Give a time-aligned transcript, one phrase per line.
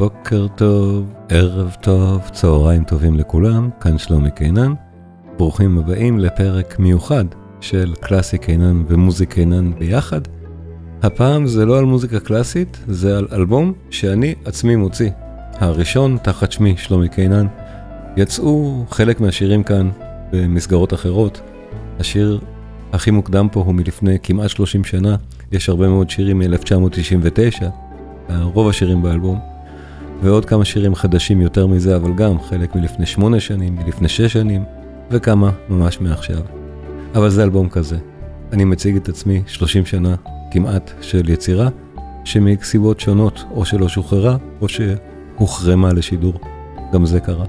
[0.00, 4.74] בוקר טוב, ערב טוב, צהריים טובים לכולם, כאן שלומי קינן.
[5.36, 7.24] ברוכים הבאים לפרק מיוחד
[7.60, 10.20] של קלאסי קינן ומוזיק קינן ביחד.
[11.02, 15.10] הפעם זה לא על מוזיקה קלאסית, זה על אלבום שאני עצמי מוציא.
[15.52, 17.46] הראשון תחת שמי שלומי קינן.
[18.16, 19.90] יצאו חלק מהשירים כאן
[20.32, 21.40] במסגרות אחרות.
[21.98, 22.40] השיר
[22.92, 25.16] הכי מוקדם פה הוא מלפני כמעט 30 שנה,
[25.52, 27.64] יש הרבה מאוד שירים מ-1999,
[28.30, 29.59] רוב השירים באלבום,
[30.22, 34.64] ועוד כמה שירים חדשים יותר מזה, אבל גם חלק מלפני 8 שנים, מלפני 6 שנים,
[35.10, 36.40] וכמה ממש מעכשיו.
[37.14, 37.98] אבל זה אלבום כזה.
[38.52, 40.14] אני מציג את עצמי 30 שנה
[40.50, 41.68] כמעט של יצירה,
[42.24, 46.34] שמסיבות שונות או שלא שוחררה או שהוחרמה לשידור.
[46.92, 47.44] גם זה קרה.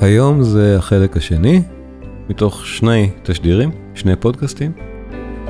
[0.00, 1.62] היום זה החלק השני,
[2.28, 4.72] מתוך שני תשדירים, שני פודקאסטים.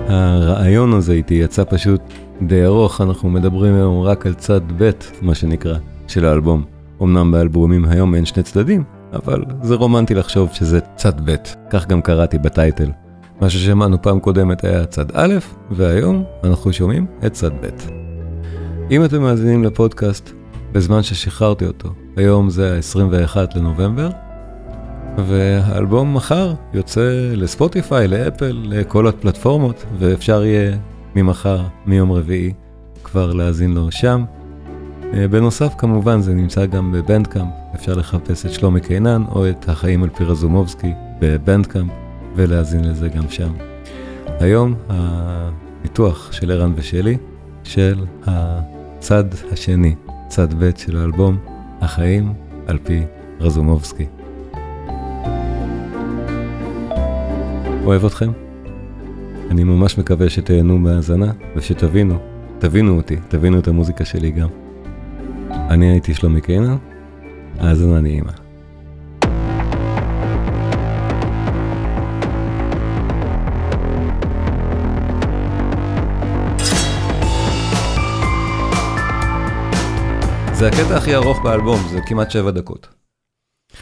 [0.09, 2.01] הרעיון הזה איתי יצא פשוט
[2.43, 4.91] די ארוך, אנחנו מדברים היום רק על צד ב',
[5.23, 6.65] מה שנקרא, של האלבום.
[7.03, 11.35] אמנם באלבומים היום אין שני צדדים, אבל זה רומנטי לחשוב שזה צד ב',
[11.71, 12.91] כך גם קראתי בטייטל.
[13.41, 15.35] מה ששמענו פעם קודמת היה צד א',
[15.71, 17.69] והיום אנחנו שומעים את צד ב'.
[18.91, 20.30] אם אתם מאזינים לפודקאסט
[20.73, 24.10] בזמן ששחררתי אותו, היום זה ה-21 לנובמבר,
[25.19, 30.77] והאלבום מחר יוצא לספוטיפיי, לאפל, לכל הפלטפורמות, ואפשר יהיה
[31.16, 32.52] ממחר, מיום רביעי,
[33.04, 34.25] כבר להאזין לו שם.
[35.14, 40.02] אה, בנוסף, כמובן, זה נמצא גם בבנדקאמפ, אפשר לחפש את שלומי קינן או את החיים
[40.02, 41.92] על פי רזומובסקי בבנדקאמפ,
[42.34, 43.52] ולהאזין לזה גם שם.
[44.26, 47.16] היום הפיתוח של ערן ושלי,
[47.64, 49.95] של הצד השני,
[50.29, 51.36] צד ב' של האלבום,
[51.80, 52.32] החיים
[52.66, 53.02] על פי
[53.40, 54.06] רזומובסקי.
[57.84, 58.30] אוהב אתכם.
[59.51, 62.18] אני ממש מקווה שתהנו מהאזנה ושתבינו,
[62.59, 64.68] תבינו אותי, תבינו את המוזיקה שלי גם.
[65.50, 66.77] אני הייתי שלומי קיינה,
[67.59, 68.32] האזנה נעימה.
[80.59, 82.88] זה הקטע הכי ארוך באלבום, זה כמעט שבע דקות.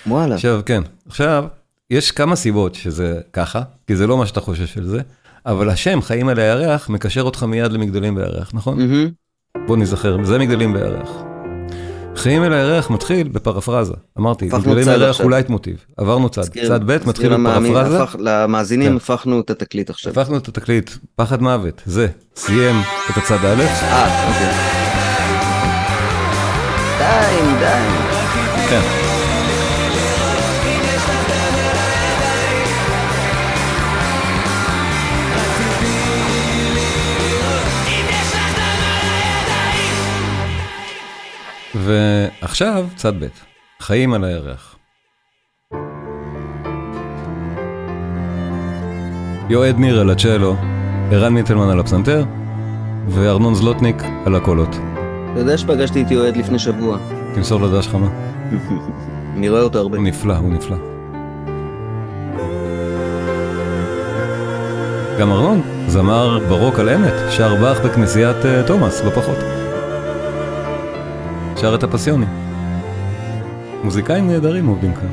[0.07, 0.35] וואלה.
[0.35, 0.83] עכשיו, כן.
[1.07, 1.45] עכשיו,
[1.91, 5.01] יש כמה סיבות שזה ככה, כי זה לא מה שאתה חושב של זה,
[5.47, 8.79] אבל השם, חיים על הירח, מקשר אותך מיד למגדלים באוויר, נכון?
[8.79, 9.59] Mm-hmm.
[9.67, 11.26] בוא נזכר, זה מגדלים בירח.
[12.17, 17.09] חיים על הירח מתחיל בפרפרזה, אמרתי, מגדלים בירח הוא לייט מוטיב, עברנו צד, צד ב'
[17.09, 17.99] מתחיל בפרפרזה.
[18.19, 18.97] למאזינים כן.
[18.97, 20.13] הפכנו את התקליט עכשיו.
[20.13, 22.77] הפכנו את התקליט, פחד מוות, זה, סיים
[23.11, 23.63] את הצד א'.
[23.83, 24.53] אה, אוקיי.
[26.99, 28.69] די, די.
[28.71, 29.06] כן.
[41.85, 43.27] ועכשיו צד ב',
[43.81, 44.77] חיים על הירח.
[49.49, 50.57] יועד ניר על הצ'לו,
[51.13, 52.25] ערן מיטלמן על הפסנתר,
[53.09, 54.77] וארנון זלוטניק על הקולות.
[55.33, 56.99] אתה יודע שפגשתי את יועד לפני שבוע.
[57.35, 58.09] תמסור לו דש חמה.
[59.37, 59.97] אני רואה אותו הרבה.
[59.97, 60.77] הוא נפלא, הוא נפלא.
[65.19, 69.56] גם ארנון, זמר ברוק על אמת, שר באך בכנסיית uh, תומאס, לא פחות.
[71.61, 72.27] שר את הפסיוני.
[73.85, 75.09] מוזיקאים נהדרים עובדים כאן.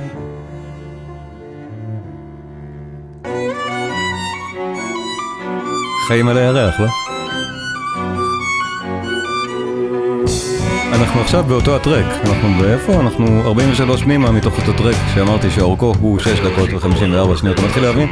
[6.08, 6.88] חיים על הירח, לא?
[10.94, 12.94] אנחנו עכשיו באותו הטרק, אנחנו באיפה?
[13.00, 17.84] אנחנו 43 פנימה מתוך אותו טרק שאמרתי שאורכו הוא 6 דקות ו-54 שניות, אתה מתחיל
[17.84, 18.10] להבין?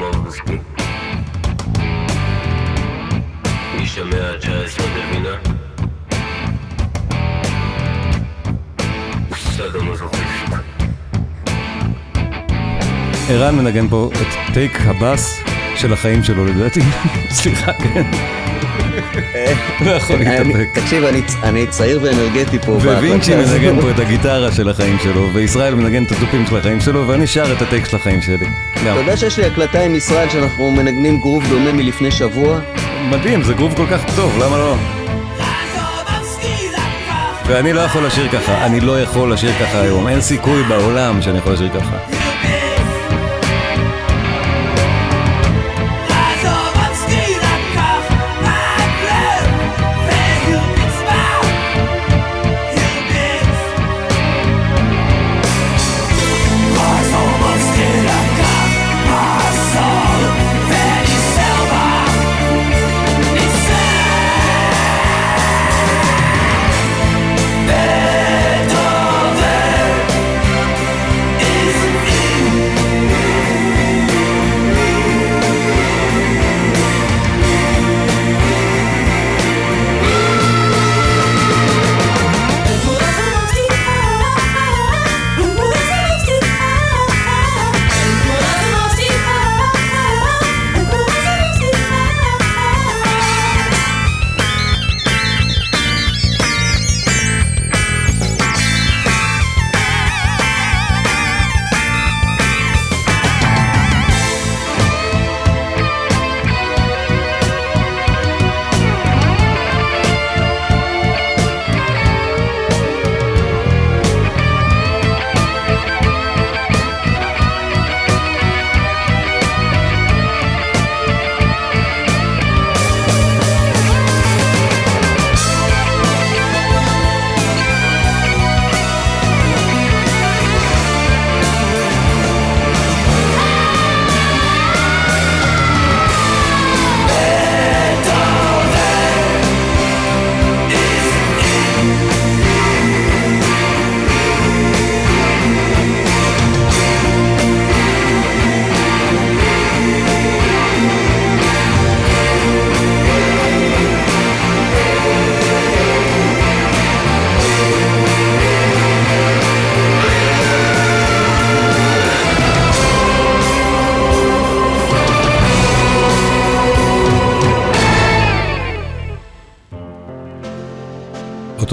[13.32, 15.44] ערן מנגן פה את טייק הבאס
[15.76, 16.80] של החיים שלו לדעתי.
[17.30, 18.04] סליחה, כן.
[19.86, 20.70] לא יכול להתאפק.
[20.74, 21.04] תקשיב,
[21.44, 22.72] אני צעיר ואנרגטי פה.
[22.72, 27.08] ווינצ'י מנגן פה את הגיטרה של החיים שלו, וישראל מנגן את התופים של החיים שלו,
[27.08, 28.46] ואני שר את הטייק של החיים שלי.
[28.74, 32.60] אתה יודע שיש לי הקלטה עם ישראל שאנחנו מנגנים גרוב דומה מלפני שבוע?
[33.10, 34.76] מדהים, זה גרוב כל כך טוב, למה לא?
[37.46, 41.38] ואני לא יכול לשיר ככה, אני לא יכול לשיר ככה היום, אין סיכוי בעולם שאני
[41.38, 42.21] יכול לשיר ככה.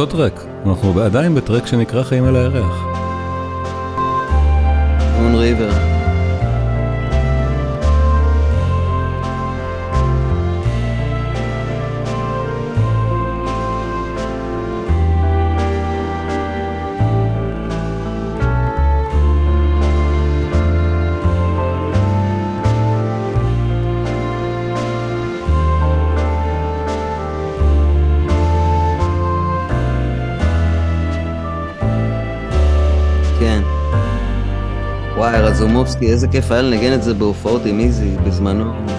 [0.01, 2.85] אותו טרק, אנחנו עדיין בטרק שנקרא חיים על הירח.
[5.21, 5.98] מון ריבר.
[35.89, 38.98] וואי, רזומובסקי, איזה כיף היה לנגן את זה בהופעות עם איזי בזמנו.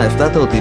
[0.00, 0.60] הייתי מופתע, הפתעת אותי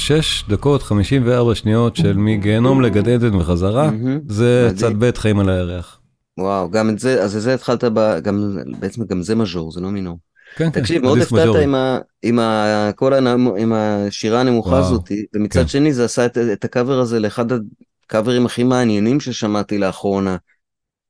[0.00, 3.90] 6 דקות 54 שניות של מגיהנום לגן עדן וחזרה.
[4.28, 4.70] זה.
[4.76, 6.00] צד ב' חיים על הירח.
[6.38, 8.18] וואו, גם את זה, אז זה התחלת ב...
[8.22, 10.18] גם, בעצם גם זה מז'ור, זה לא מינור.
[10.56, 11.56] כן, כן, תקשיב, מאוד הפתעת.
[11.62, 13.14] עם, ה, עם, ה, כל
[13.58, 15.68] עם השירה הנמוכה וואו, הזאתי, ומצד כן.
[15.68, 17.46] שני זה עשה את, את הקאבר הזה לאחד
[18.06, 20.36] הקאברים הכי מעניינים ששמעתי לאחרונה.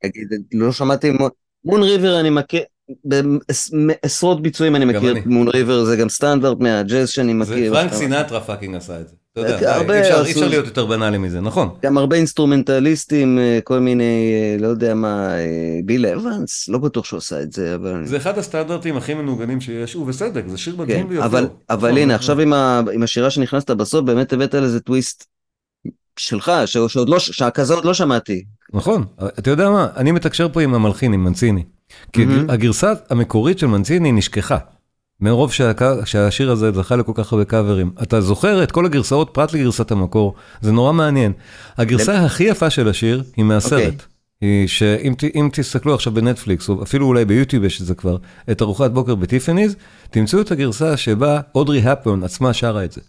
[0.06, 1.28] אגיד, לא שמעתי, מו-
[1.64, 2.62] מון ריבר אני מכיר,
[3.04, 5.18] בעשרות ביצועים אני מכיר.
[5.18, 7.74] את מון ריבר, זה גם סטנדרט מהג'אז שאני זה מכיר.
[7.74, 9.14] פרנק סינטרה fucking עשה את זה.
[9.32, 11.68] אתה יודע, אי אפשר- להיות יותר בנאלי מזה, נכון.
[11.82, 17.04] גם הרבה אינסטרומנטליסטים, אה, כל מיני, אה, לא יודע מה, אה, ביל אבנס, לא בטוח
[17.04, 18.06] שהוא עשה את זה, אבל...
[18.06, 21.26] זה אחד הסטנדרטים הכי מנוגנים שיש, ובצדק, זה שיר כן, מדהים ביותר.
[21.26, 22.14] אבל, אבל נכון, הנה, נכון.
[22.14, 25.24] עכשיו עם, השירה שנכנסת בסוף, באמת הבאת לזה טוויסט
[26.16, 28.44] שלך, שעוד לא, שכזה עוד לא שמעתי.
[28.74, 29.04] נכון,
[29.38, 31.62] אתה יודע מה, אני מתקשר פה עם המלחין, עם מנציני.
[32.12, 32.50] כי מהמם.
[32.50, 34.58] הגרסה המקורית של מנציני נשכחה.
[35.20, 37.90] מרוב שהק- שהשיר הזה זכה לכל כך הרבה קאברים.
[38.02, 41.32] אתה זוכר את כל הגרסאות פרט לגרסת המקור, זה נורא מעניין.
[41.78, 43.82] הגרסה הכי יפה של השיר היא מהסרט.
[43.82, 43.96] אוקיי.
[44.40, 45.24] היא שאם ת-
[45.60, 48.16] תסתכלו עכשיו בנטפליקס, או אפילו אולי ביוטיוב יש את זה כבר,
[48.50, 49.76] את ארוחת בוקר בטיפניז,
[50.10, 53.00] תמצאו את הגרסה שבה אודרי הפון עצמה שרה את זה.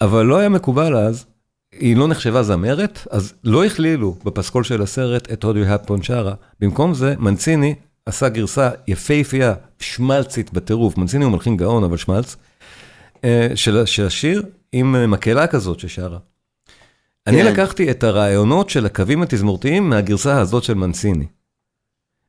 [0.00, 1.24] אבל לא היה מקובל אז,
[1.72, 6.34] היא לא נחשבה זמרת, אז לא הכלילו בפסקול של הסרט את אודרי הפון שרה.
[6.60, 7.74] במקום זה, מנציני
[8.06, 12.36] עשה גרסה יפהפייה, שמלצית בטירוף, מנציני הוא מלחין גאון, אבל שמלץ,
[13.24, 16.18] אה, של, של השיר עם אה, מקהלה כזאת ששרה.
[17.26, 17.46] אני כן.
[17.52, 21.26] לקחתי את הרעיונות של הקווים התזמורתיים מהגרסה הזאת של מנציני.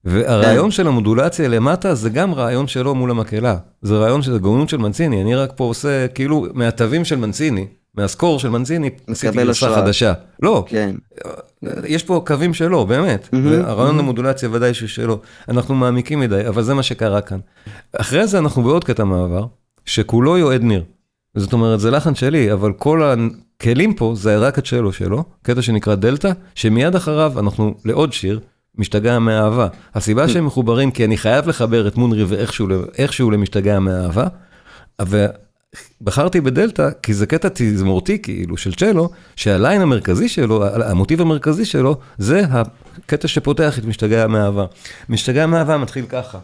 [0.06, 0.72] והרעיון כן.
[0.72, 3.58] של המודולציה למטה זה גם רעיון שלו מול המקהלה.
[3.82, 8.40] זה רעיון של גאונות של מנציני, אני רק פה עושה כאילו מהתווים של מנציני, מהסקור
[8.40, 9.76] של מנציני, עשיתי גרסה.
[9.76, 10.14] חדשה.
[10.42, 10.96] לא, כן,
[11.86, 13.30] יש פה קווים שלו, באמת.
[13.32, 13.98] מהמם.
[13.98, 15.20] למודולציה ודאי ששלו.
[15.50, 17.40] אנחנו מעמיקים מדי, אבל זה מה שקרה כאן.
[18.00, 19.46] אחרי זה אנחנו בעוד קטע מעבר,
[19.86, 20.84] שכולו יועד ניר.
[21.36, 25.96] זאת אומרת, זה לחן שלי, אבל כל הכלים פה זה רק הצ'לו שלו, קטע שנקרא
[25.96, 28.40] דלתא, שמיד אחריו אנחנו לעוד שיר,
[28.78, 29.68] משתגע מאהבה.
[29.96, 32.68] הסיבה שהם מחוברים, כי אני חייב לחבר את מונרי ואיכשהו
[32.98, 34.28] איכשהו למשתגע מאהבה,
[36.02, 41.98] ובחרתי בדלתא, כי זה קטע תזמורתי כאילו של צ'לו, שהליין המרכזי שלו, המוטיב המרכזי שלו,
[42.18, 44.66] זה הקטע שפותח את משתגע מאהבה.
[45.10, 46.40] משתגע מאהבה מתחיל ככה.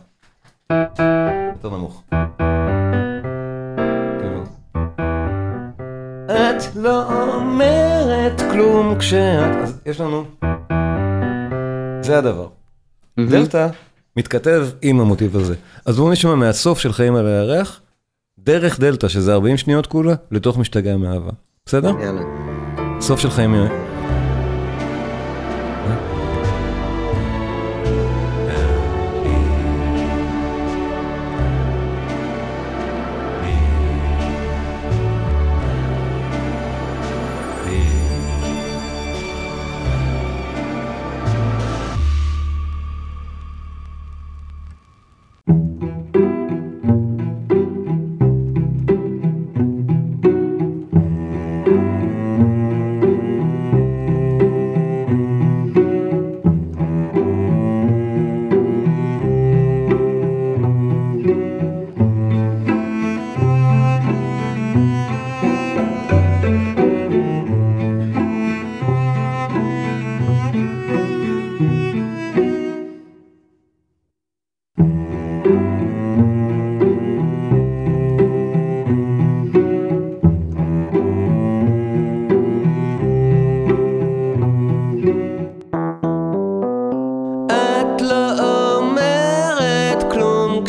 [1.54, 2.04] יותר נמוך.
[6.26, 9.56] את לא אומרת כלום כשאת...
[9.64, 10.26] אז יש לנו...
[12.02, 12.48] זה הדבר.
[13.20, 13.68] דלתא
[14.18, 15.56] מתכתב עם המוטיב הזה.
[15.86, 17.82] אז בואו נשמע מהסוף של חיים על הירח,
[18.48, 21.32] דרך דלתא, שזה 40 שניות כולה, לתוך משתגע מאהבה.
[21.66, 21.92] בסדר?
[22.02, 22.22] יאללה.
[23.02, 23.56] סוף של חיים...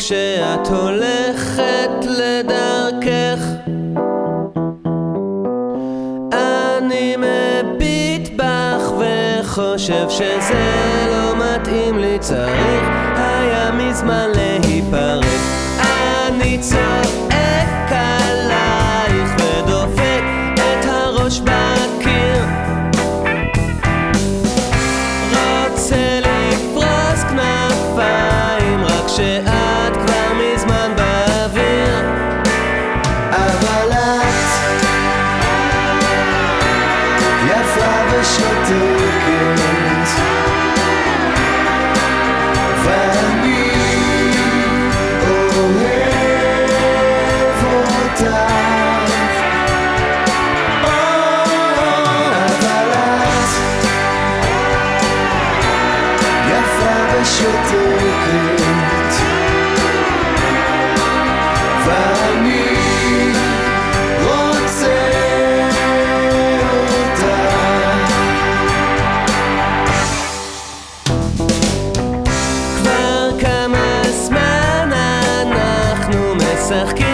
[0.09, 3.39] כשאת הולכת לדרכך
[6.33, 12.19] אני מביט בך וחושב שזה לא מתאים לי.
[12.19, 14.29] צריך היה מזמן
[76.69, 77.08] cercle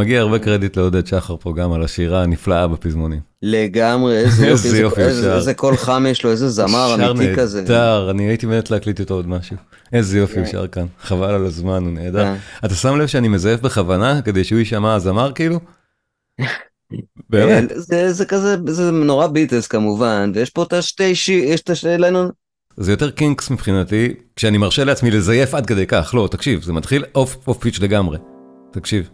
[0.00, 3.20] מגיע הרבה קרדיט לעודד שחר פה גם על השירה הנפלאה בפזמונים.
[3.42, 5.36] לגמרי, איזה איזה יופי, יופי, איזה- שר.
[5.36, 7.60] איזה קול חם יש לו, איזה זמר שר אמיתי כזה.
[7.62, 9.56] נהדר, אני הייתי מת להקליט איתו עוד משהו.
[9.92, 10.52] איזה יופי הוא כן.
[10.52, 12.24] שר כאן, חבל על הזמן, הוא נהדר.
[12.24, 12.34] כן.
[12.64, 15.60] אתה שם לב שאני מזייף בכוונה כדי שהוא יישמע הזמר כאילו?
[17.30, 21.60] באמת, אה, זה, זה כזה, זה נורא ביטלס כמובן, ויש פה את השתי שי, יש
[21.60, 22.30] את השתי לנון,
[22.76, 27.04] זה יותר קינקס מבחינתי, כשאני מרשה לעצמי לזייף עד כדי כך, לא, תקשיב, זה מתחיל
[27.14, 28.18] off pitch לגמרי.
[28.70, 29.10] תקשיב.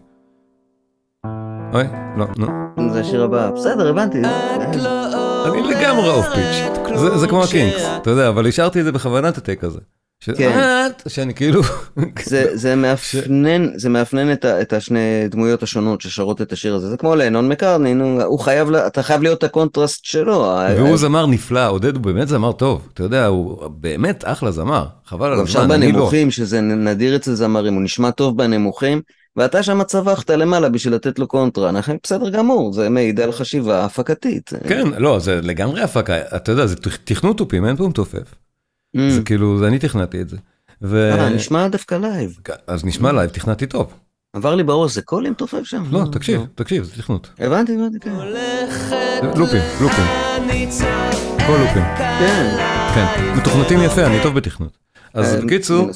[1.72, 1.85] אוי,
[2.16, 2.46] לא, נו.
[2.92, 4.18] זה השיר הבא, בסדר, הבנתי.
[5.46, 9.38] אני לגמרי off pitch, זה, כמו הקינקס, אתה יודע, אבל השארתי את זה בכוונה את
[9.38, 9.79] ה take הזה.
[10.20, 10.31] ש...
[10.31, 10.59] כן.
[10.87, 11.62] את, שאני כאילו,
[12.55, 12.74] זה,
[13.88, 18.74] מאפנן, את, השני דמויות השונות ששרות את השיר הזה, זה כמו לנון מקרני, הוא חייב,
[18.74, 20.57] אתה חייב להיות הקונטרסט שלו.
[20.76, 25.33] והוא זמר נפלא, עודד הוא באמת זמר טוב, אתה יודע, הוא באמת אחלה זמר, חבל
[25.33, 25.98] על גם שם הזמן, אני לא.
[25.98, 29.00] בנמוכים, שזה נדיר אצל זמרים, הוא נשמע טוב בנמוכים,
[29.37, 33.85] ואתה שם צווחת למעלה בשביל לתת לו קונטרה, אנחנו בסדר גמור, זה מעיד על חשיבה
[33.85, 34.51] הפקתית.
[34.68, 38.35] כן, לא, זה לגמרי הפקה, אתה יודע, זה תכ- תכנות תופים, אין פה מתופף.
[38.96, 39.01] Mm.
[39.11, 40.37] זה כאילו, זה אני תכנתי את זה.
[40.83, 41.11] ו...
[41.12, 42.38] אה, נשמע דווקא לייב.
[42.66, 43.92] אז נשמע לייב, תכנתי טוב.
[44.37, 45.85] עבר לי בראש, זה קול, מי תופף שם?
[45.90, 47.29] לא, תקשיב, תקשיב, זה תכנות.
[47.38, 48.11] הבנתי, הבנתי, כן.
[49.37, 50.05] לופים, לופים.
[51.46, 51.83] כל לופים.
[51.99, 52.57] כן.
[52.94, 54.86] כן, מתוכנתים יפה, אני טוב בתכנות.
[55.14, 55.90] אז אה, בקיצור.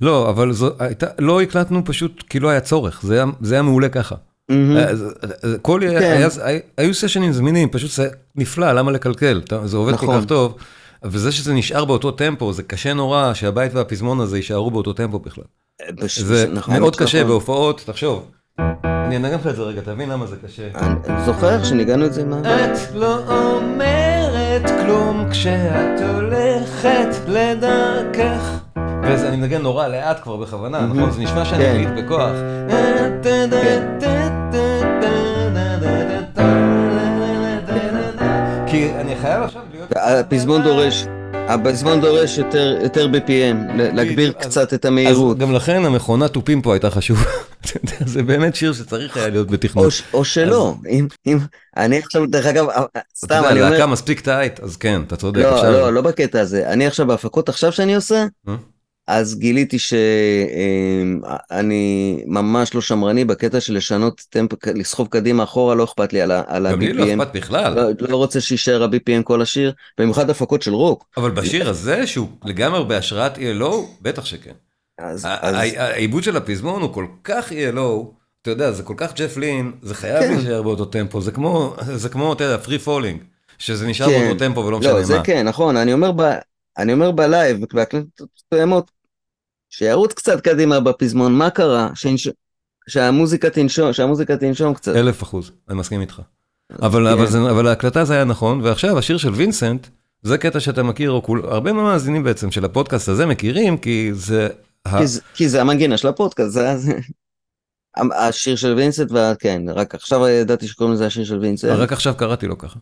[0.00, 3.62] לא, אבל זו הייתה, לא הקלטנו פשוט כי לא היה צורך, זה היה- זה היה
[3.62, 4.14] מעולה ככה.
[4.50, 5.06] אה, זה-
[5.62, 5.96] כל, כן.
[6.42, 9.40] היה- היו סשנים זמינים, פשוט זה נפלא, למה לקלקל?
[9.64, 10.20] זה עובד כל נכון.
[10.20, 10.56] כך טוב.
[11.04, 15.44] וזה שזה נשאר באותו טמפו, זה קשה נורא שהבית והפזמון הזה יישארו באותו טמפו בכלל.
[16.06, 17.06] זה נכון, מאוד נכון.
[17.06, 18.30] קשה בהופעות, תחשוב.
[18.84, 20.68] אני אנגן לך את זה רגע, תבין למה זה קשה.
[20.74, 22.40] אני זוכר שניגענו את זה מה...
[22.64, 24.11] את לא אומרת
[24.68, 28.58] כלום כשאת הולכת לדרכך.
[29.02, 31.10] וזה אני מנגן נורא לאט כבר בכוונה, נכון?
[31.10, 31.74] זה נשמע שאני כן.
[31.74, 32.32] מליט בכוח.
[38.66, 39.92] כי אני חייב עכשיו להיות...
[39.96, 41.06] הפזמון דורש,
[41.48, 45.38] הפזמון דורש יותר, יותר BPM, להגביר אז- קצת את אז המהירות.
[45.38, 47.20] גם לכן המכונת תופים פה הייתה חשובה.
[47.60, 49.92] אתה יודע, זה באמת שיר שצריך היה להיות בתכנות.
[50.12, 51.38] או, או שלא, אם, אם,
[51.76, 55.02] אני עכשיו, דרך אגב, אה, אתה סתם, יודע, אני אומר, להקה מספיק טייט, אז כן,
[55.06, 55.38] אתה צודק.
[55.42, 58.54] לא, אפשר- לא, לא בקטע הזה, אני עכשיו בהפקות עכשיו שאני עושה, אה?
[59.06, 60.06] אז גיליתי שאני
[62.26, 66.42] ממש לא שמרני בקטע של לשנות טמפו, לסחוב קדימה אחורה, לא אכפת לי על ה-
[66.46, 67.22] על גם לי לא ה-BPM.
[67.22, 67.74] אכפת בכלל.
[67.74, 71.04] לא, לא רוצה שיישאר ה-BPM כל השיר, במיוחד הפקות של רוק.
[71.16, 74.52] אבל בשיר הזה, שהוא לגמרי בהשראת ELO, בטח שכן.
[74.98, 78.04] אז, ה- ה- העיבוד של הפזמון הוא כל כך ELO,
[78.42, 80.34] אתה יודע, זה כל כך ג'ף לין, זה חייב כן.
[80.34, 83.20] להישאר באותו טמפו, זה כמו, זה כמו, אתה יודע, Free Fallin',
[83.58, 84.24] שזה נשאר כן.
[84.26, 85.24] באותו טמפו ולא לא, משנה זה מה.
[85.24, 86.22] כן, נכון, אני אומר, ב,
[86.78, 88.90] אני אומר בלייב, בהקלטות מסוימות,
[89.70, 91.88] שירוץ קצת קדימה בפזמון, מה קרה?
[91.94, 92.28] שנש...
[92.88, 94.96] שהמוזיקה תנשום, שהמוזיקה תנשום קצת.
[94.96, 96.20] אלף אחוז, אני מסכים איתך.
[96.82, 97.12] אבל, כן.
[97.12, 99.86] אבל, זה, אבל ההקלטה זה היה נכון, ועכשיו השיר של וינסנט,
[100.22, 104.48] זה קטע שאתה מכיר, או כול, הרבה מהמאזינים בעצם של הפודקאסט הזה מכירים, כי זה...
[104.86, 106.98] ה- כי, זה- כי זה המנגינה של הפודקאסט, זה זה-
[108.14, 109.34] השיר של וינסנט, וה...
[109.34, 112.78] כן, רק עכשיו ידעתי שקוראים לזה השיר של וינסנט, רק עכשיו קראתי לו ככה.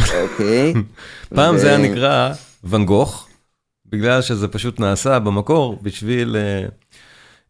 [0.00, 0.74] אוקיי.
[1.36, 2.32] פעם זה היה נקרא
[2.64, 3.28] ואן גוך,
[3.86, 6.66] בגלל שזה פשוט נעשה במקור בשביל, אה,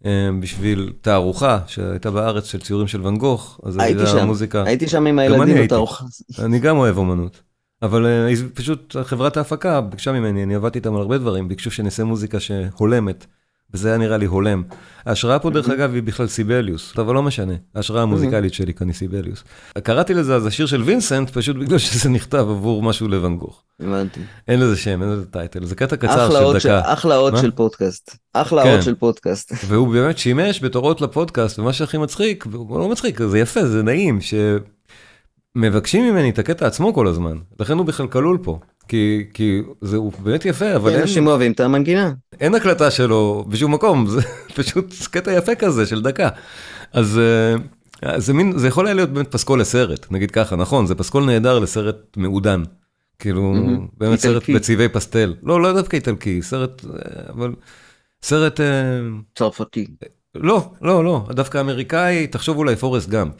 [0.06, 4.62] אה, בשביל תערוכה שהייתה בארץ של ציורים של ואן גוך, אז הייתי שם, מוזיקה.
[4.66, 5.64] הייתי שם עם הילדים.
[5.64, 6.04] בתערוכה.
[6.38, 7.42] אני גם אוהב אומנות.
[7.82, 12.04] אבל אה, פשוט חברת ההפקה ביקשה ממני, אני עבדתי איתם על הרבה דברים, ביקשו שנעשה
[12.04, 13.26] מוזיקה שהולמת,
[13.74, 14.62] וזה היה נראה לי הולם.
[15.06, 18.94] ההשראה פה דרך אגב היא בכלל סיבליוס, אבל לא משנה, ההשראה המוזיקלית שלי כאן היא
[18.94, 19.44] סיבליוס.
[19.82, 23.62] קראתי לזה אז השיר של וינסנט, פשוט בגלל שזה נכתב עבור משהו לוואן גוך.
[23.80, 24.20] הבנתי.
[24.48, 26.92] אין לזה שם, אין לזה title, זה קטע קצר של דקה.
[26.92, 27.40] אחלה אות מה?
[27.40, 28.16] של פודקאסט.
[28.32, 28.74] אחלה כן.
[28.74, 29.52] אות של פודקאסט.
[29.68, 33.82] והוא באמת שימש בתור אות לפודקאסט, ומה שהכי מצחיק, הוא לא מצחיק, זה יפה, זה
[33.82, 34.18] נעים,
[35.56, 38.58] שמבקשים ממני את הקטע עצמו כל הזמן, לכן הוא בכלל כלול פה.
[38.92, 42.12] כי, כי זה הוא באמת יפה, אבל כן, אין, אנשים אוהבים את המנגינה.
[42.40, 44.20] אין הקלטה שלו בשום מקום, זה
[44.54, 46.28] פשוט קטע יפה כזה של דקה.
[46.92, 47.20] אז
[48.04, 51.24] אה, זה מין, זה יכול היה להיות באמת פסקול לסרט, נגיד ככה, נכון, זה פסקול
[51.24, 52.62] נהדר לסרט מעודן.
[53.18, 53.86] כאילו, מהמם.
[53.98, 54.54] באמת סרט איטלקי.
[54.54, 55.34] בצבעי פסטל.
[55.42, 56.90] לא, לא דווקא איטלקי, סרט, אה,
[57.28, 57.54] אבל
[58.22, 58.66] סרט, אה,
[59.34, 59.86] צרפתי.
[60.34, 63.34] לא, לא, לא, דווקא אמריקאי, תחשוב אולי פורסט גאמפ.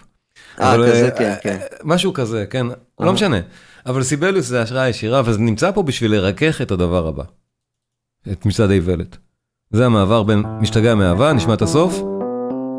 [0.60, 1.58] אה, אבל, כזה, אה, כן, כן.
[1.84, 2.74] משהו כזה, כן, אה.
[3.00, 3.40] לא משנה.
[3.86, 7.24] אבל סיבליוס זה השראה ישירה, וזה נמצא פה בשביל לרכך את הדבר הבא.
[8.32, 9.16] את מצעד האיוולת.
[9.70, 11.94] זה המעבר בין משתגע מאהבה, נשמע את הסוף,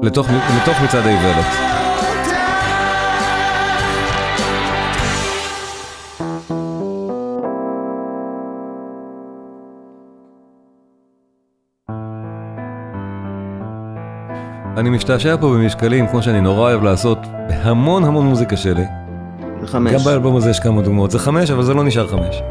[0.03, 0.27] לתוך,
[0.61, 1.82] לתוך מצעד האיוולת.
[14.83, 17.17] אני משתעשע פה במשקלים, כמו שאני נורא אוהב לעשות
[17.49, 18.85] בהמון המון מוזיקה שלי.
[19.61, 19.93] זה חמש.
[19.93, 21.11] גם באלבום הזה יש כמה דוגמאות.
[21.11, 22.41] זה חמש, אבל זה לא נשאר חמש.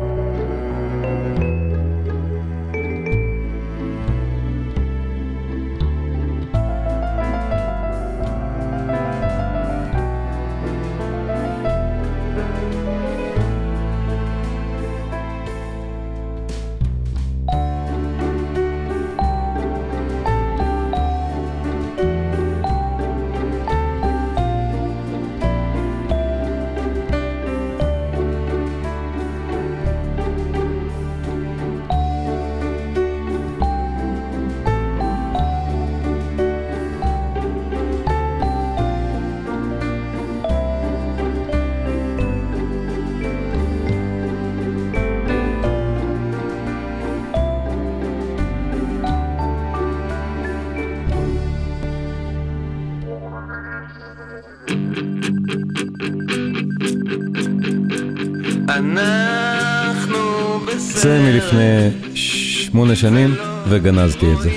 [61.52, 63.34] זה מלפני שמונה שנים,
[63.68, 64.50] וגנזתי את זה.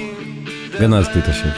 [0.80, 1.52] גנזתי את השיר.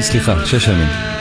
[0.00, 1.13] סליחה, שש שנים.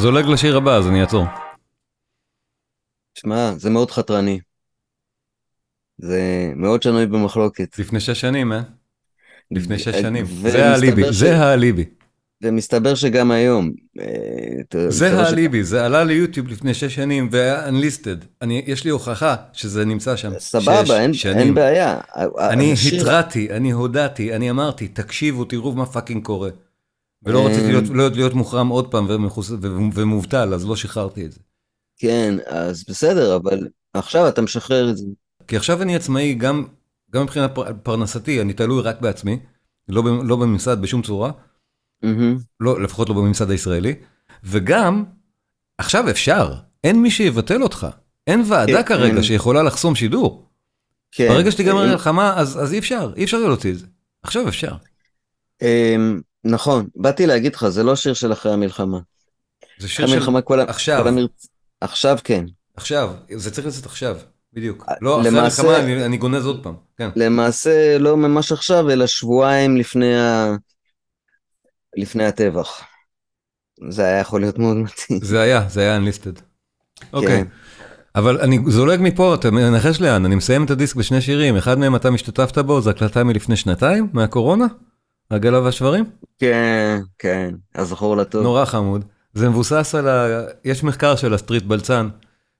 [0.00, 1.24] זולג לשיר הבא, אז אני אעצור.
[3.14, 4.40] שמע, זה מאוד חתרני.
[5.98, 7.78] זה מאוד שנוי במחלוקת.
[7.78, 8.60] לפני שש שנים, אה?
[9.50, 10.24] לפני שש שנים.
[10.26, 11.84] זה האליבי, זה האליבי.
[12.42, 13.70] ומסתבר שגם היום.
[14.00, 18.24] אה, זה האליבי, זה עלה ליוטיוב לפני שש שנים והיה unlisted.
[18.42, 20.32] אני, יש לי הוכחה שזה נמצא שם.
[20.38, 21.98] סבבה, אין, בעיה.
[22.38, 26.50] אני התרעתי, אני הודעתי, אני אמרתי, תקשיבו, תראו מה פאקינג קורה.
[27.24, 27.46] ולא אה.
[27.46, 31.40] רציתי להיות, לא להיות מוחרם עוד פעם ומחוס- ו- ומובטל, אז לא שחררתי את זה.
[31.96, 35.04] כן, אז בסדר, אבל עכשיו אתה משחרר את זה.
[35.48, 36.64] כי עכשיו אני עצמאי גם,
[37.10, 39.38] גם מבחינת פר- פרנסתי, אני תלוי רק בעצמי,
[39.88, 41.30] לא, לא בממסד בשום צורה,
[42.02, 42.38] מהמם.
[42.60, 43.94] לא, לפחות לא בממסד הישראלי,
[44.44, 45.04] וגם,
[45.78, 46.54] עכשיו אפשר,
[46.84, 47.86] אין מי שיבטל אותך.
[48.26, 49.22] אין ועדה כן, כרגע אין.
[49.22, 50.46] שיכולה לחסום שידור.
[51.12, 51.28] כן.
[51.28, 53.86] ברגע שתיגמר אם- המלחמה, אז, אז אי אפשר, אי אפשר להוציא את זה.
[54.22, 54.72] עכשיו אפשר.
[56.44, 58.98] נכון, באתי להגיד לך, זה לא שיר של אחרי המלחמה.
[59.78, 60.60] זה שיר אחרי של המלחמה כל.
[60.60, 61.02] עכשיו.
[61.02, 61.46] כל המרצ-
[61.80, 62.44] עכשיו כן.
[62.76, 64.16] עכשיו, זה צריך לצאת עכשיו,
[64.52, 64.84] בדיוק.
[64.88, 67.10] אה, לא, אחרי למעשה- המלחמה אני, אני גונז עוד פעם, כן.
[67.16, 70.54] למעשה לא ממש עכשיו, אלא שבועיים לפני ה...
[71.96, 72.80] לפני הטבח.
[73.90, 75.20] זה היה יכול להיות מאוד מתאים.
[75.22, 76.40] זה היה, זה היה unlisted.
[77.12, 77.28] אוקיי.
[77.44, 77.46] כן.
[78.14, 81.96] אבל אני זולג מפה, אתה מנחש לאן, אני מסיים את הדיסק בשני שירים, אחד מהם
[81.96, 84.64] אתה משתתפת בו, זו הקלטה מלפני שנתיים, מהקורונה,
[85.30, 86.04] עגלה והשברים?
[86.38, 88.42] כן, כן, הזכור לטוב.
[88.42, 89.04] נורא חמוד.
[89.34, 90.42] זה מבוסס על ה...
[90.64, 92.08] יש מחקר של הסטריט בלצן,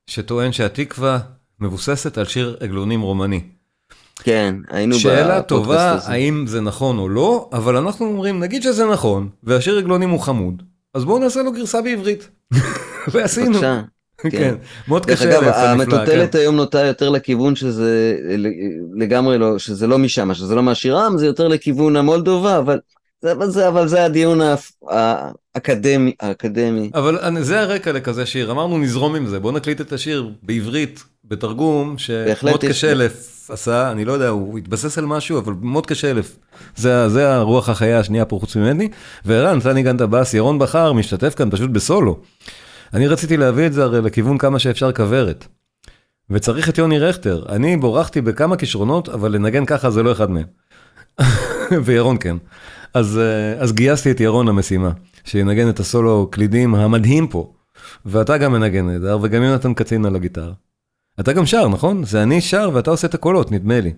[0.06, 1.18] שטוען שהתקווה
[1.61, 3.40] מבוססת על שיר עגלונים רומני.
[4.22, 6.12] כן, היינו שאלה בפודקאסט טובה, הזה.
[6.12, 10.62] האם זה נכון או לא, אבל אנחנו אומרים, נגיד שזה נכון, והשיר עגלונים הוא חמוד,
[10.94, 12.28] אז בואו נעשה לו גרסה בעברית.
[13.12, 13.52] ועשינו.
[13.52, 13.83] בבקשה.
[14.30, 14.54] כן,
[14.88, 15.40] מאוד דרך קשה.
[15.40, 16.38] לאפל נפלא, המטוטלת כן.
[16.38, 18.16] היום נוטה יותר לכיוון שזה
[18.96, 22.78] לגמרי לא, שזה לא משם, שזה לא מהשירם, זה יותר לכיוון המולדובה, אבל
[23.33, 24.40] אבל זה, אבל זה הדיון
[25.54, 26.90] האקדמי, האקדמי.
[26.94, 31.98] אבל זה הרקע לכזה שיר, אמרנו נזרום עם זה, בואו נקליט את השיר בעברית, בתרגום,
[31.98, 36.37] שמאוד קשה אלף עשה, אני לא יודע, הוא התבסס על משהו, אבל מאוד קשה אלף.
[36.76, 38.88] זה, זה הרוח החיה השנייה פה חוץ ממני,
[39.24, 42.20] וערן, אתה ניגנת בס, ירון בכר משתתף כאן פשוט בסולו.
[42.94, 45.46] אני רציתי להביא את זה הרי לכיוון כמה שאפשר כוורת.
[46.31, 50.46] וצריך את יוני רכטר, אני בורחתי בכמה כישרונות, אבל לנגן ככה זה לא אחד מהם.
[51.85, 52.37] וירון כן.
[52.94, 54.90] אז, אה, אז גייסתי את ירון למשימה,
[55.24, 57.53] שינגן את הסולו קלידים המדהים פה.
[58.07, 60.53] ואתה גם מנגן נהדר, וגם יונתן קצין על הגיטרה.
[61.20, 62.05] אתה גם שר, נכון?
[62.05, 63.92] זה אני שר ואתה עושה את הקולות, נדמה לי.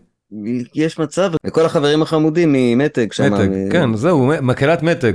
[0.74, 3.32] יש מצב, וכל החברים החמודים ממתג שם.
[3.32, 5.12] מתג, מ- כן, זהו, מקהלת מתג.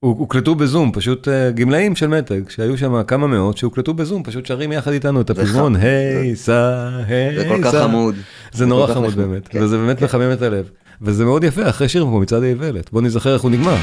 [0.00, 4.46] הוק- הוקלטו בזום, פשוט אה, גמלאים של מתג, שהיו שם כמה מאות שהוקלטו בזום, פשוט
[4.46, 7.82] שרים יחד איתנו את הפזמון, היי סע, היי זה כל כך סע.
[7.84, 8.14] חמוד.
[8.52, 9.62] זה נורא חמוד באמת, כן.
[9.62, 10.70] וזה באמת מחמם את הלב.
[11.02, 12.92] וזה מאוד יפה, אחרי שיר כמו מצעד האיוולת.
[12.92, 13.76] בוא נזכר איך הוא נגמר.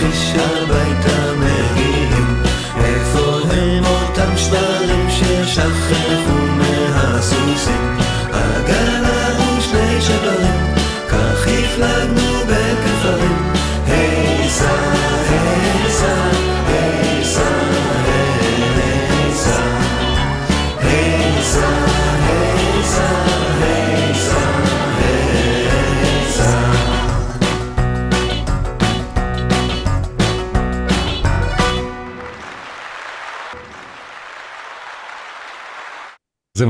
[0.00, 1.09] וחיש הביתה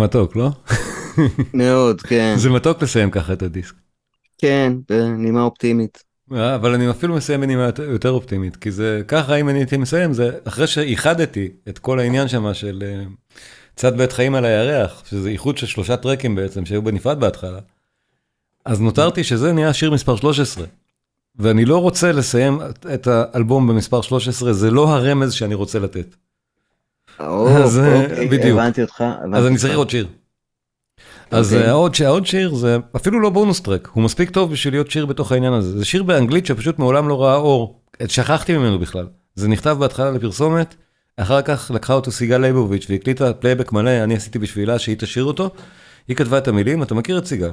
[0.00, 0.50] מתוק, לא?
[1.54, 2.34] מאוד, כן.
[2.38, 3.74] זה מתוק לסיים ככה את הדיסק.
[4.38, 6.02] כן, בנימה אופטימית.
[6.32, 10.12] אה, אבל אני אפילו מסיים בנימה יותר- אופטימית, כי זה ככה, אם אני הייתי מסיים,
[10.12, 13.02] זה אחרי שאיחדתי את כל העניין שם של אה,
[13.76, 17.58] צד בית חיים על הירח, שזה איחוד של שלושה טרקים בעצם, שהיו בנפרד בהתחלה.
[18.64, 20.64] אז נותרתי שזה נהיה שיר מספר 13.
[21.36, 22.58] ואני לא רוצה לסיים
[22.94, 26.16] את האלבום במספר 13, זה לא הרמז שאני רוצה לתת.
[27.20, 28.58] אז, אה, אוקיי, בדיוק.
[28.58, 29.04] הבנתי אותך.
[29.34, 29.56] אז אני.
[29.56, 30.06] צריך עוד שיר.
[31.30, 31.66] אז אוקיי.
[31.66, 35.06] אה, העוד העוד שיר זה אפילו לא bonus track, הוא מספיק טוב בשביל להיות שיר
[35.06, 35.78] בתוך העניין הזה.
[35.78, 39.06] זה שיר באנגלית שפשוט מעולם לא ראה אור, שכחתי ממנו בכלל.
[39.34, 40.74] זה נכתב בהתחלה לפרסומת,
[41.16, 45.50] אחר כך לקחה אותו סיגל ליבוביץ' והקליטה פלייבק מלא, אני עשיתי בשבילה שהיא תשאיר אותו.
[46.08, 47.50] היא כתבה את המילים, אתה מכיר את סיגל?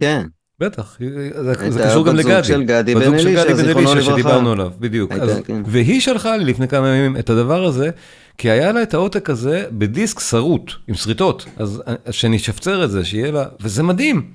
[0.00, 0.26] כן.
[0.60, 0.98] בטח,
[1.38, 2.44] זה, קשור גם בת זוג לגדי.
[2.44, 4.02] של גדי בן אלישע, זיכרונו לברכה.
[4.02, 5.12] שדיברנו עליו, בדיוק.
[5.12, 5.62] אז, כן.
[5.66, 7.90] והיא שלחה לי לפני כמה ימים את הדבר הזה,
[8.38, 13.04] כי היה לה את העותק הזה בדיסק שרוט, עם שריטות, אז אז שנשפצר את זה,
[13.04, 14.30] שיהיה לה, וזה מדהים.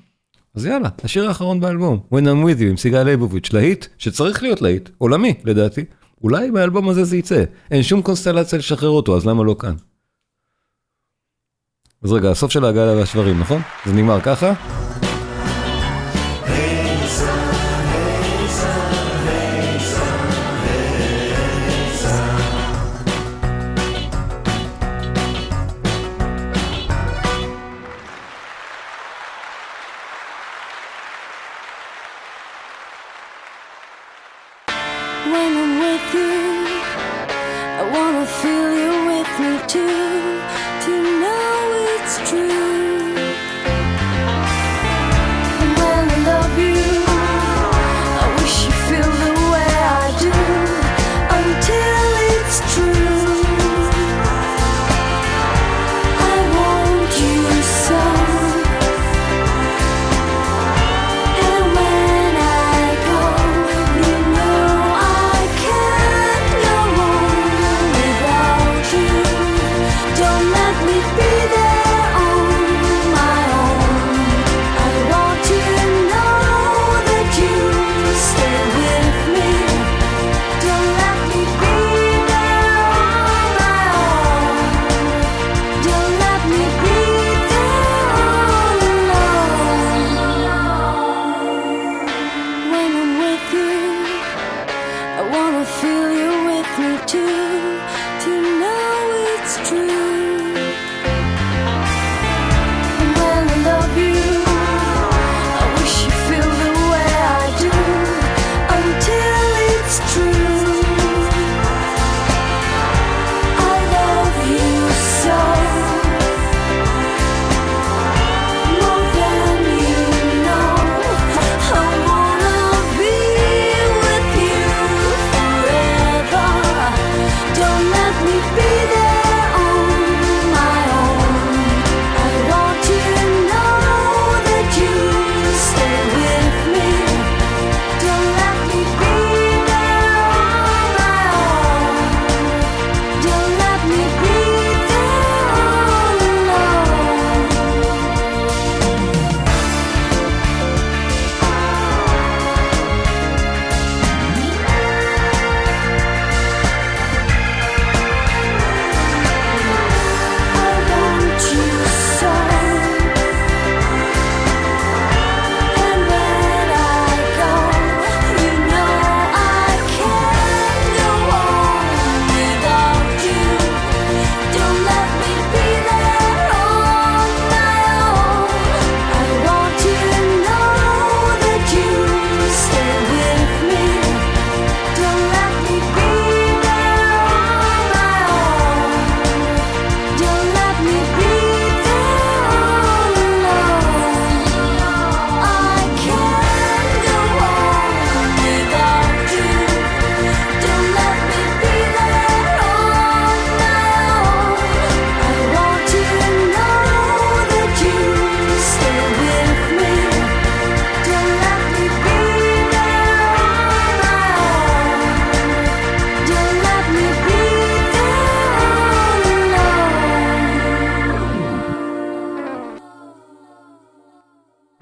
[0.56, 4.62] אז יאללה, השיר האחרון באלבום, When I'm with you, עם סיגל ליבוביץ', להיט, שצריך להיות
[4.62, 5.86] להיט, עולמי לדעתי.
[6.24, 9.74] אולי באלבום הזה זה יצא, אין שום קונסטלציה לשחרר אותו, אז למה לא כאן?
[12.04, 13.62] אז רגע, הסוף של העגלה והשברים, נכון?
[13.86, 14.54] זה נגמר ככה?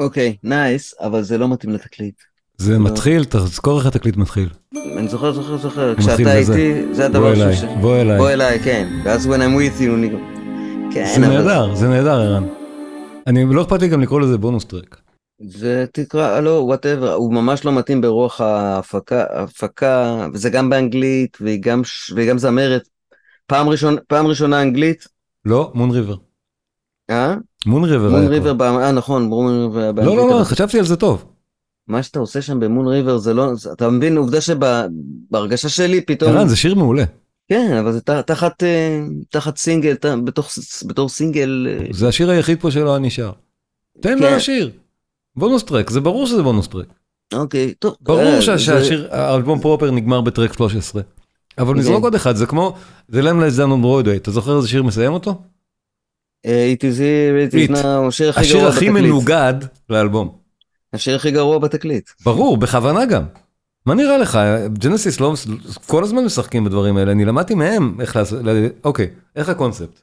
[0.09, 2.15] אוקיי, nice, אבל זה לא מתאים לתקליט.
[2.57, 4.49] זה מתחיל, תזכור איך התקליט מתחיל.
[4.97, 6.37] אני זוכר, זוכר, זוכר, כשאתה.
[6.37, 7.63] איתי, זה בוא הדבר אליי, ש...
[7.81, 8.17] בוא אליי.
[8.17, 8.87] בוא אליי, כן.
[9.05, 10.09] ואז when I'm with you, אני...
[10.93, 12.43] כן, זה אבל נהדר, זה נהדר, ערן.
[13.27, 15.01] אני, לא אכפת לי גם לקרוא לזה bonus track.
[15.47, 21.61] זה תקרא, לא, whatever, הוא ממש לא מתאים ברוח ההפקה, ההפקה, וזה גם באנגלית, והיא
[21.61, 21.81] גם,
[22.15, 22.87] והיא גם זמרת.
[23.47, 25.07] פעם ראשונה, פעם ראשונה אנגלית,
[25.45, 26.15] לא, מון ריבר.
[27.09, 27.35] אה?
[27.65, 31.25] מון ריבר מון ריבר, אה נכון, מון ריבר לא, לא, לא, חשבתי על זה טוב.
[31.87, 36.47] מה שאתה עושה שם במון ריבר זה לא, אתה מבין, עובדה שבהרגשה שלי פתאום, ערן,
[36.47, 37.03] זה שיר מעולה.
[37.47, 40.51] כן, אבל זה תחת, אה, תחת סינגל, בתוך,
[40.85, 43.31] בתור סינגל, אה, זה השיר היחיד פה שלא נשאר.
[44.01, 44.35] תן לו כן.
[44.35, 44.71] לשיר.
[45.35, 46.87] בונוס טרק, זה ברור שזה בונוס טרק.
[47.33, 47.95] אוקיי, טוב.
[48.01, 51.01] ברור אה, שהשיר, האלבום פרופר נגמר בטרק 13.
[51.57, 51.79] אבל כן.
[51.79, 52.75] נזרוק עוד אחד, זה כמו,
[53.07, 55.41] זה למלס דן on Broadway, אתה זוכר איזה שיר מסיים אותו?
[56.45, 56.49] It
[56.81, 57.83] is here, it is It.
[57.83, 59.03] now, השיר הכי השיר גרוע הכי בתקליט.
[59.05, 59.53] מנוגד
[59.89, 60.35] לאלבום.
[60.93, 62.09] השיר הכי גרוע בתקליט.
[62.25, 63.23] ברור, בכוונה גם.
[63.85, 64.39] מה נראה לך,
[64.73, 65.33] ג'נסיס לא,
[65.87, 68.39] כל הזמן משחקים בדברים האלה, אני למדתי מהם איך לעשות,
[68.83, 70.01] אוקיי, איך הקונספט?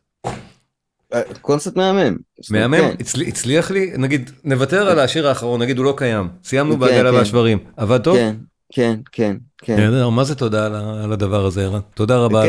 [1.15, 2.17] אה, קונספט מהמם.
[2.51, 2.95] מהמם, כן.
[3.01, 7.11] הצל- הצליח לי, נגיד, נוותר על השיר האחרון, נגיד הוא לא קיים, סיימנו כן, בעגלה
[7.11, 7.17] כן.
[7.17, 8.17] והשברים, עבד טוב?
[8.17, 8.37] כן,
[8.73, 9.77] כן, כן, כן.
[9.77, 10.67] נהדר, מה זה תודה
[11.05, 11.81] על הדבר הזה, ערן?
[11.95, 12.45] תודה רבה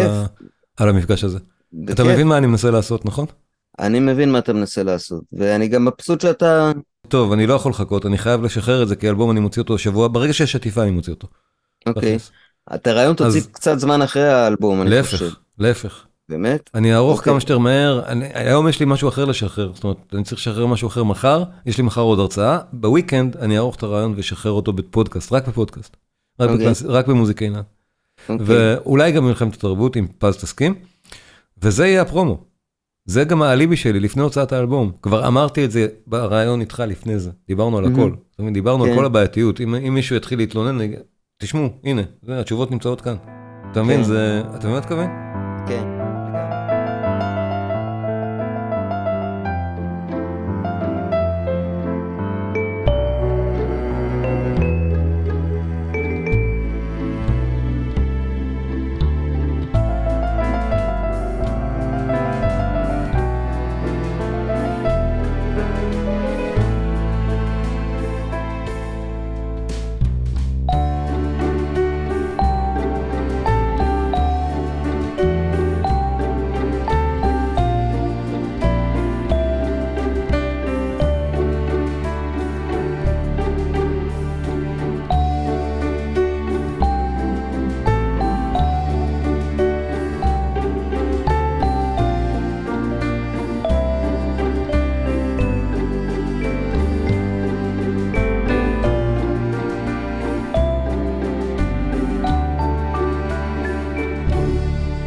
[0.77, 1.39] על המפגש הזה.
[1.91, 2.03] אתה.
[2.03, 3.25] מבין מה אני מנסה לעשות, נכון?
[3.79, 6.71] אני מבין מה אתה מנסה לעשות, ואני גם מבסוט שאתה...
[7.07, 9.77] טוב, אני לא יכול לחכות, אני חייב לשחרר את זה, כי אלבום אני מוציא אותו
[9.77, 11.27] שבוע, ברגע שיש עטיפה אני מוציא אותו.
[11.85, 12.17] אוקיי.
[12.75, 15.25] את הרעיון תוציא קצת זמן אחרי האלבום, אני חושב.
[15.25, 16.05] להפך, להפך.
[16.29, 16.69] באמת?
[16.73, 17.31] אני אערוך אוקיי.
[17.31, 20.65] כמה שיותר מהר, אני, היום יש לי משהו אחר לשחרר, זאת אומרת, אני צריך לשחרר
[20.65, 24.73] משהו אחר מחר, יש לי מחר עוד הרצאה, בוויקנד אני אערוך את הרעיון ואשחרר אותו
[24.73, 25.97] בפודקאסט, רק בפודקאסט,
[26.39, 27.03] רק, אוקיי.
[27.07, 27.61] במוזיקה עינן,
[28.29, 28.45] אוקיי.
[28.45, 30.75] ואולי גם במלחמת התרבות, אם פז תסכים,
[31.61, 32.46] וזה יהיה הפרומו.
[33.07, 37.31] זה גם האליבי שלי לפני הוצאת האלבום, כבר אמרתי את זה ברעיון איתך לפני זה,
[37.47, 37.85] דיברנו על.
[37.85, 38.95] הכל, זאת אומרת, דיברנו על כן.
[38.95, 40.91] כל הבעייתיות, אם, מישהו יתחיל להתלונן,
[41.41, 43.15] תשמעו, הנה, התשובות נמצאות כאן.
[43.71, 44.03] אתה מבין, כן.
[44.03, 45.07] זה, אתה מבין מה אני מתכוון?
[45.67, 45.96] כן.